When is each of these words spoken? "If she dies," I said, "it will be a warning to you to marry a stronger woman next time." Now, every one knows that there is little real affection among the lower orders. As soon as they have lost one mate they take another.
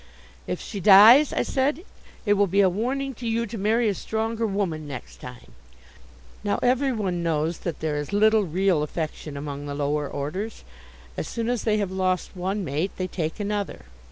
"If 0.47 0.59
she 0.59 0.79
dies," 0.79 1.31
I 1.31 1.43
said, 1.43 1.85
"it 2.25 2.33
will 2.33 2.47
be 2.47 2.61
a 2.61 2.69
warning 2.69 3.13
to 3.13 3.27
you 3.27 3.45
to 3.45 3.55
marry 3.55 3.87
a 3.87 3.93
stronger 3.93 4.47
woman 4.47 4.87
next 4.87 5.17
time." 5.17 5.51
Now, 6.43 6.57
every 6.63 6.91
one 6.91 7.21
knows 7.21 7.59
that 7.59 7.81
there 7.81 7.97
is 7.97 8.11
little 8.11 8.43
real 8.45 8.81
affection 8.81 9.37
among 9.37 9.67
the 9.67 9.75
lower 9.75 10.07
orders. 10.09 10.63
As 11.17 11.27
soon 11.27 11.49
as 11.49 11.65
they 11.65 11.77
have 11.77 11.91
lost 11.91 12.35
one 12.35 12.65
mate 12.65 12.93
they 12.97 13.05
take 13.05 13.39
another. 13.39 13.83